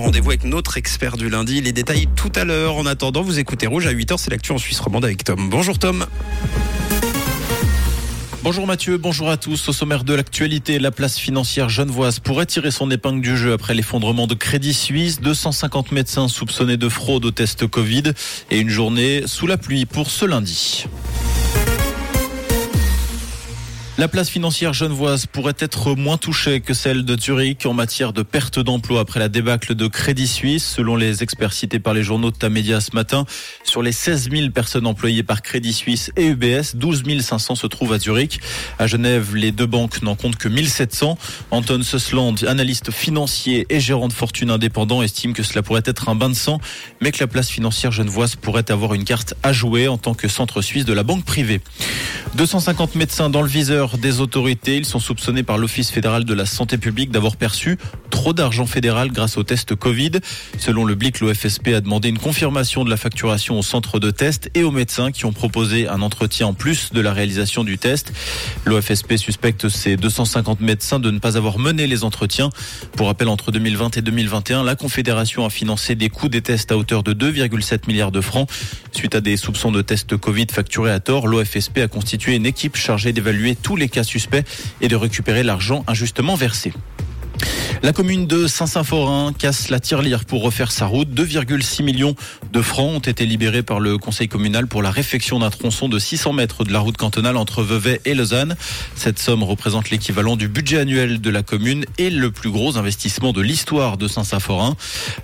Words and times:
rendez-vous 0.00 0.30
avec 0.30 0.44
notre 0.44 0.76
expert 0.76 1.16
du 1.16 1.28
lundi. 1.28 1.60
Les 1.60 1.72
détails 1.72 2.08
tout 2.16 2.32
à 2.34 2.44
l'heure. 2.44 2.76
En 2.76 2.86
attendant, 2.86 3.22
vous 3.22 3.38
écoutez 3.38 3.66
Rouge 3.66 3.86
à 3.86 3.92
8h, 3.92 4.16
c'est 4.18 4.30
l'actu 4.30 4.52
en 4.52 4.58
Suisse 4.58 4.80
romande 4.80 5.04
avec 5.04 5.24
Tom. 5.24 5.48
Bonjour 5.50 5.78
Tom. 5.78 6.06
Bonjour 8.42 8.66
Mathieu, 8.66 8.98
bonjour 8.98 9.30
à 9.30 9.36
tous. 9.36 9.68
Au 9.68 9.72
sommaire 9.72 10.02
de 10.02 10.14
l'actualité, 10.14 10.80
la 10.80 10.90
place 10.90 11.16
financière 11.16 11.68
genevoise 11.68 12.18
pourrait 12.18 12.46
tirer 12.46 12.72
son 12.72 12.90
épingle 12.90 13.20
du 13.20 13.36
jeu 13.36 13.52
après 13.52 13.72
l'effondrement 13.72 14.26
de 14.26 14.34
Crédit 14.34 14.74
Suisse. 14.74 15.20
250 15.20 15.92
médecins 15.92 16.26
soupçonnés 16.26 16.76
de 16.76 16.88
fraude 16.88 17.24
au 17.24 17.30
test 17.30 17.68
Covid 17.68 18.02
et 18.50 18.58
une 18.58 18.68
journée 18.68 19.22
sous 19.26 19.46
la 19.46 19.58
pluie 19.58 19.86
pour 19.86 20.10
ce 20.10 20.24
lundi. 20.24 20.86
La 23.98 24.08
place 24.08 24.30
financière 24.30 24.72
genevoise 24.72 25.26
pourrait 25.26 25.52
être 25.58 25.94
moins 25.94 26.16
touchée 26.16 26.62
que 26.62 26.72
celle 26.72 27.04
de 27.04 27.14
Zurich 27.20 27.66
en 27.66 27.74
matière 27.74 28.14
de 28.14 28.22
perte 28.22 28.58
d'emploi 28.58 29.00
après 29.00 29.20
la 29.20 29.28
débâcle 29.28 29.74
de 29.74 29.86
Crédit 29.86 30.26
Suisse. 30.26 30.64
Selon 30.64 30.96
les 30.96 31.22
experts 31.22 31.52
cités 31.52 31.78
par 31.78 31.92
les 31.92 32.02
journaux 32.02 32.30
de 32.30 32.36
Tamedia 32.36 32.80
ce 32.80 32.94
matin, 32.94 33.26
sur 33.64 33.82
les 33.82 33.92
16 33.92 34.30
000 34.30 34.50
personnes 34.50 34.86
employées 34.86 35.22
par 35.22 35.42
Crédit 35.42 35.74
Suisse 35.74 36.10
et 36.16 36.24
UBS, 36.24 36.74
12 36.74 37.02
500 37.20 37.54
se 37.54 37.66
trouvent 37.66 37.92
à 37.92 37.98
Zurich. 37.98 38.40
À 38.78 38.86
Genève, 38.86 39.36
les 39.36 39.52
deux 39.52 39.66
banques 39.66 40.00
n'en 40.00 40.16
comptent 40.16 40.36
que 40.36 40.48
1700. 40.48 41.18
Anton 41.50 41.82
Sussland, 41.82 42.36
analyste 42.48 42.90
financier 42.90 43.66
et 43.68 43.78
gérant 43.78 44.08
de 44.08 44.14
fortune 44.14 44.50
indépendant, 44.50 45.02
estime 45.02 45.34
que 45.34 45.42
cela 45.42 45.62
pourrait 45.62 45.82
être 45.84 46.08
un 46.08 46.14
bain 46.14 46.30
de 46.30 46.34
sang, 46.34 46.62
mais 47.02 47.12
que 47.12 47.18
la 47.20 47.26
place 47.26 47.50
financière 47.50 47.92
genevoise 47.92 48.36
pourrait 48.36 48.70
avoir 48.70 48.94
une 48.94 49.04
carte 49.04 49.34
à 49.42 49.52
jouer 49.52 49.86
en 49.86 49.98
tant 49.98 50.14
que 50.14 50.28
centre 50.28 50.62
suisse 50.62 50.86
de 50.86 50.94
la 50.94 51.02
banque 51.02 51.26
privée. 51.26 51.60
250 52.36 52.94
médecins 52.94 53.28
dans 53.28 53.42
le 53.42 53.48
viseur 53.48 53.81
des 53.98 54.20
autorités. 54.20 54.76
Ils 54.76 54.84
sont 54.84 55.00
soupçonnés 55.00 55.42
par 55.42 55.58
l'Office 55.58 55.90
fédéral 55.90 56.24
de 56.24 56.34
la 56.34 56.46
santé 56.46 56.78
publique 56.78 57.10
d'avoir 57.10 57.36
perçu 57.36 57.78
trop 58.10 58.32
d'argent 58.32 58.66
fédéral 58.66 59.10
grâce 59.10 59.36
au 59.36 59.42
test 59.42 59.74
Covid. 59.74 60.12
Selon 60.58 60.84
le 60.84 60.94
BLIC, 60.94 61.20
l'OFSP 61.20 61.68
a 61.68 61.80
demandé 61.80 62.08
une 62.08 62.18
confirmation 62.18 62.84
de 62.84 62.90
la 62.90 62.96
facturation 62.96 63.58
au 63.58 63.62
centre 63.62 63.98
de 63.98 64.10
test 64.10 64.50
et 64.54 64.62
aux 64.62 64.70
médecins 64.70 65.10
qui 65.10 65.24
ont 65.24 65.32
proposé 65.32 65.88
un 65.88 66.02
entretien 66.02 66.46
en 66.48 66.54
plus 66.54 66.92
de 66.92 67.00
la 67.00 67.12
réalisation 67.12 67.64
du 67.64 67.78
test. 67.78 68.12
L'OFSP 68.64 69.16
suspecte 69.16 69.68
ces 69.68 69.96
250 69.96 70.60
médecins 70.60 71.00
de 71.00 71.10
ne 71.10 71.18
pas 71.18 71.36
avoir 71.36 71.58
mené 71.58 71.86
les 71.86 72.04
entretiens. 72.04 72.50
Pour 72.96 73.08
rappel, 73.08 73.28
entre 73.28 73.50
2020 73.50 73.96
et 73.96 74.02
2021, 74.02 74.62
la 74.62 74.76
Confédération 74.76 75.44
a 75.44 75.50
financé 75.50 75.94
des 75.94 76.08
coûts 76.08 76.28
des 76.28 76.42
tests 76.42 76.70
à 76.70 76.76
hauteur 76.76 77.02
de 77.02 77.14
2,7 77.14 77.88
milliards 77.88 78.12
de 78.12 78.20
francs. 78.20 78.48
Suite 78.92 79.14
à 79.14 79.20
des 79.20 79.36
soupçons 79.36 79.72
de 79.72 79.82
tests 79.82 80.16
Covid 80.16 80.46
facturés 80.52 80.92
à 80.92 81.00
tort, 81.00 81.26
l'OFSP 81.26 81.78
a 81.78 81.88
constitué 81.88 82.36
une 82.36 82.46
équipe 82.46 82.76
chargée 82.76 83.12
d'évaluer 83.12 83.56
tous 83.56 83.71
les 83.76 83.88
cas 83.88 84.04
suspects 84.04 84.44
et 84.80 84.88
de 84.88 84.96
récupérer 84.96 85.42
l'argent 85.42 85.84
injustement 85.86 86.34
versé. 86.34 86.72
La 87.82 87.92
commune 87.92 88.28
de 88.28 88.46
Saint-Symphorien 88.46 89.32
casse 89.32 89.68
la 89.68 89.80
tirelire 89.80 90.24
pour 90.24 90.42
refaire 90.42 90.70
sa 90.70 90.86
route. 90.86 91.08
2,6 91.08 91.82
millions 91.82 92.14
de 92.52 92.62
francs 92.62 92.94
ont 92.94 93.00
été 93.00 93.26
libérés 93.26 93.64
par 93.64 93.80
le 93.80 93.98
conseil 93.98 94.28
communal 94.28 94.68
pour 94.68 94.82
la 94.82 94.90
réfection 94.92 95.40
d'un 95.40 95.50
tronçon 95.50 95.88
de 95.88 95.98
600 95.98 96.32
mètres 96.32 96.62
de 96.62 96.72
la 96.72 96.78
route 96.78 96.96
cantonale 96.96 97.36
entre 97.36 97.64
Vevey 97.64 98.00
et 98.04 98.14
Lausanne. 98.14 98.56
Cette 98.94 99.18
somme 99.18 99.42
représente 99.42 99.90
l'équivalent 99.90 100.36
du 100.36 100.46
budget 100.46 100.78
annuel 100.78 101.20
de 101.20 101.30
la 101.30 101.42
commune 101.42 101.84
et 101.98 102.10
le 102.10 102.30
plus 102.30 102.50
gros 102.50 102.76
investissement 102.76 103.32
de 103.32 103.40
l'histoire 103.40 103.96
de 103.96 104.06
Saint-Symphorien. 104.06 104.76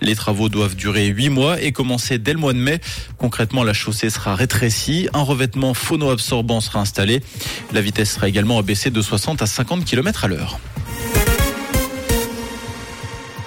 Les 0.00 0.14
travaux 0.14 0.48
doivent 0.48 0.76
durer 0.76 1.06
8 1.06 1.30
mois 1.30 1.60
et 1.60 1.72
commencer 1.72 2.18
dès 2.18 2.34
le 2.34 2.38
mois 2.38 2.52
de 2.52 2.58
mai. 2.58 2.80
Concrètement, 3.18 3.64
la 3.64 3.72
chaussée 3.72 4.10
sera 4.10 4.36
rétrécie, 4.36 5.08
un 5.12 5.22
revêtement 5.22 5.74
phono-absorbant 5.74 6.60
sera 6.60 6.78
installé. 6.78 7.20
La 7.72 7.80
vitesse 7.80 8.14
sera 8.14 8.28
également 8.28 8.58
abaissée 8.58 8.90
de 8.90 9.02
60 9.02 9.42
à 9.42 9.46
50 9.46 9.84
km 9.84 10.24
à 10.24 10.28
l'heure. 10.28 10.60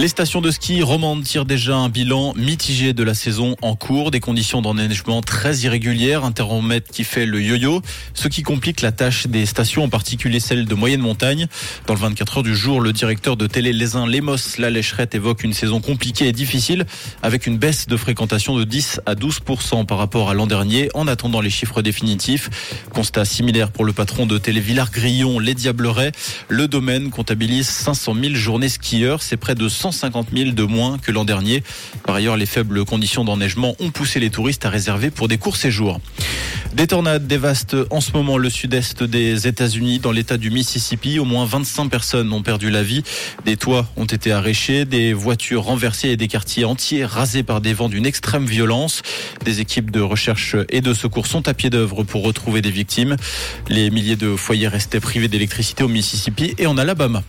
Les 0.00 0.06
stations 0.06 0.40
de 0.40 0.52
ski 0.52 0.80
romandes 0.80 1.24
tirent 1.24 1.44
déjà 1.44 1.74
un 1.74 1.88
bilan 1.88 2.32
mitigé 2.36 2.92
de 2.92 3.02
la 3.02 3.14
saison 3.14 3.56
en 3.62 3.74
cours, 3.74 4.12
des 4.12 4.20
conditions 4.20 4.62
d'enneigement 4.62 5.22
très 5.22 5.56
irrégulières, 5.56 6.24
un 6.24 6.30
thermomètre 6.30 6.88
qui 6.88 7.02
fait 7.02 7.26
le 7.26 7.42
yo-yo, 7.42 7.82
ce 8.14 8.28
qui 8.28 8.44
complique 8.44 8.80
la 8.80 8.92
tâche 8.92 9.26
des 9.26 9.44
stations, 9.44 9.82
en 9.82 9.88
particulier 9.88 10.38
celles 10.38 10.66
de 10.66 10.74
moyenne 10.76 11.00
montagne. 11.00 11.48
Dans 11.88 11.94
le 11.94 11.98
24 11.98 12.36
heures 12.36 12.42
du 12.44 12.54
jour, 12.54 12.80
le 12.80 12.92
directeur 12.92 13.36
de 13.36 13.48
Télé 13.48 13.72
Lesin 13.72 14.06
Lemos 14.06 14.36
La 14.58 14.70
Lécherette 14.70 15.16
évoque 15.16 15.42
une 15.42 15.52
saison 15.52 15.80
compliquée 15.80 16.28
et 16.28 16.32
difficile, 16.32 16.86
avec 17.24 17.48
une 17.48 17.58
baisse 17.58 17.88
de 17.88 17.96
fréquentation 17.96 18.56
de 18.56 18.62
10 18.62 19.00
à 19.04 19.16
12 19.16 19.40
par 19.88 19.98
rapport 19.98 20.30
à 20.30 20.34
l'an 20.34 20.46
dernier, 20.46 20.90
en 20.94 21.08
attendant 21.08 21.40
les 21.40 21.50
chiffres 21.50 21.82
définitifs. 21.82 22.84
Constat 22.94 23.24
similaire 23.24 23.72
pour 23.72 23.84
le 23.84 23.92
patron 23.92 24.26
de 24.26 24.38
Télé 24.38 24.60
Villard-Grillon, 24.60 25.40
Les 25.40 25.54
Diableret. 25.54 26.12
Le 26.48 26.68
domaine 26.68 27.10
comptabilise 27.10 27.66
500 27.66 28.14
000 28.14 28.34
journées 28.36 28.68
skieurs, 28.68 29.24
c'est 29.24 29.36
près 29.36 29.56
de 29.56 29.68
100 29.68 29.87
150 29.92 30.28
000 30.34 30.50
de 30.50 30.62
moins 30.64 30.98
que 30.98 31.12
l'an 31.12 31.24
dernier. 31.24 31.62
Par 32.04 32.16
ailleurs, 32.16 32.36
les 32.36 32.46
faibles 32.46 32.84
conditions 32.84 33.24
d'enneigement 33.24 33.74
ont 33.80 33.90
poussé 33.90 34.20
les 34.20 34.30
touristes 34.30 34.64
à 34.64 34.70
réserver 34.70 35.10
pour 35.10 35.28
des 35.28 35.38
courts 35.38 35.56
séjours. 35.56 36.00
Des 36.74 36.86
tornades 36.86 37.26
dévastent 37.26 37.76
en 37.90 38.00
ce 38.00 38.12
moment 38.12 38.36
le 38.36 38.50
sud-est 38.50 39.02
des 39.02 39.48
États-Unis, 39.48 39.98
dans 39.98 40.12
l'État 40.12 40.36
du 40.36 40.50
Mississippi. 40.50 41.18
Au 41.18 41.24
moins 41.24 41.46
25 41.46 41.88
personnes 41.88 42.32
ont 42.32 42.42
perdu 42.42 42.70
la 42.70 42.82
vie. 42.82 43.02
Des 43.44 43.56
toits 43.56 43.88
ont 43.96 44.04
été 44.04 44.32
arrachés, 44.32 44.84
des 44.84 45.12
voitures 45.12 45.64
renversées 45.64 46.10
et 46.10 46.16
des 46.16 46.28
quartiers 46.28 46.66
entiers 46.66 47.04
rasés 47.04 47.42
par 47.42 47.60
des 47.60 47.72
vents 47.72 47.88
d'une 47.88 48.06
extrême 48.06 48.44
violence. 48.44 49.02
Des 49.44 49.60
équipes 49.60 49.90
de 49.90 50.00
recherche 50.00 50.56
et 50.68 50.80
de 50.82 50.92
secours 50.92 51.26
sont 51.26 51.48
à 51.48 51.54
pied 51.54 51.70
d'œuvre 51.70 52.04
pour 52.04 52.22
retrouver 52.22 52.60
des 52.60 52.70
victimes. 52.70 53.16
Les 53.68 53.90
milliers 53.90 54.16
de 54.16 54.36
foyers 54.36 54.68
restaient 54.68 55.00
privés 55.00 55.28
d'électricité 55.28 55.82
au 55.84 55.88
Mississippi 55.88 56.54
et 56.58 56.66
en 56.66 56.76
Alabama. 56.76 57.22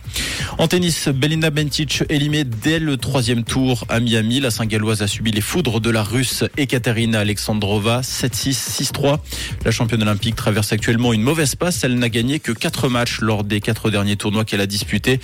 En 0.58 0.68
tennis, 0.68 1.08
Belinda 1.08 1.50
Bencic 1.50 2.04
éliminée 2.10 2.44
dès 2.44 2.78
le 2.78 2.98
troisième 2.98 3.44
tour 3.44 3.84
à 3.88 4.00
Miami. 4.00 4.40
La 4.40 4.50
Saint-Galloise 4.50 5.02
a 5.02 5.06
subi 5.06 5.30
les 5.32 5.40
foudres 5.40 5.80
de 5.80 5.90
la 5.90 6.02
Russe 6.02 6.44
Ekaterina 6.58 7.20
Alexandrova 7.20 8.02
7-6, 8.02 8.92
6-3. 8.92 9.18
La 9.64 9.70
championne 9.70 10.02
olympique 10.02 10.36
traverse 10.36 10.72
actuellement 10.72 11.12
une 11.12 11.22
mauvaise 11.22 11.54
passe. 11.54 11.84
Elle 11.84 11.98
n'a 11.98 12.08
gagné 12.08 12.40
que 12.40 12.52
4 12.52 12.88
matchs 12.88 13.20
lors 13.20 13.44
des 13.44 13.60
quatre 13.60 13.90
derniers 13.90 14.16
tournois 14.16 14.44
qu'elle 14.44 14.60
a 14.60 14.66
disputés. 14.66 15.20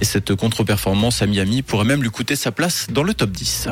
Et 0.00 0.04
cette 0.04 0.34
contre-performance 0.34 1.22
à 1.22 1.26
Miami 1.26 1.62
pourrait 1.62 1.84
même 1.84 2.02
lui 2.02 2.10
coûter 2.10 2.36
sa 2.36 2.52
place 2.52 2.86
dans 2.90 3.02
le 3.02 3.14
top 3.14 3.30
10. 3.30 3.68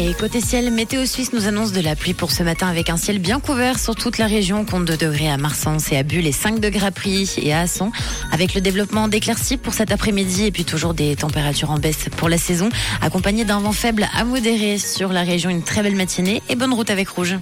Et 0.00 0.14
côté 0.14 0.40
ciel, 0.40 0.70
Météo 0.70 1.04
Suisse 1.06 1.32
nous 1.32 1.48
annonce 1.48 1.72
de 1.72 1.80
la 1.80 1.96
pluie 1.96 2.14
pour 2.14 2.30
ce 2.30 2.44
matin 2.44 2.68
avec 2.68 2.88
un 2.88 2.96
ciel 2.96 3.18
bien 3.18 3.40
couvert 3.40 3.80
sur 3.80 3.96
toute 3.96 4.18
la 4.18 4.26
région. 4.26 4.64
Compte 4.64 4.84
2 4.84 4.96
degrés 4.96 5.28
à 5.28 5.36
Marsens 5.36 5.90
et 5.90 5.96
à 5.96 6.04
Bulle 6.04 6.28
et 6.28 6.32
5 6.32 6.60
degrés 6.60 6.86
à 6.86 6.90
et 7.38 7.52
à 7.52 7.60
Asson. 7.62 7.90
Avec 8.30 8.54
le 8.54 8.60
développement 8.60 9.08
d'éclaircies 9.08 9.56
pour 9.56 9.74
cet 9.74 9.90
après-midi 9.90 10.44
et 10.44 10.52
puis 10.52 10.64
toujours 10.64 10.94
des 10.94 11.16
températures 11.16 11.72
en 11.72 11.78
baisse 11.78 12.08
pour 12.16 12.28
la 12.28 12.38
saison. 12.38 12.68
Accompagné 13.02 13.44
d'un 13.44 13.58
vent 13.58 13.72
faible 13.72 14.06
à 14.16 14.24
modéré 14.24 14.78
sur 14.78 15.12
la 15.12 15.24
région. 15.24 15.50
Une 15.50 15.64
très 15.64 15.82
belle 15.82 15.96
matinée 15.96 16.42
et 16.48 16.54
bonne 16.54 16.72
route 16.72 16.90
avec 16.90 17.08
Rouge. 17.08 17.36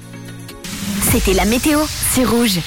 C'était 1.12 1.34
la 1.34 1.44
météo, 1.44 1.80
c'est 2.14 2.24
Rouge. 2.24 2.60